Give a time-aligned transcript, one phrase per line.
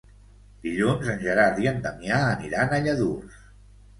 [0.67, 3.37] Dilluns en Gerard i en Damià aniran a Lladurs.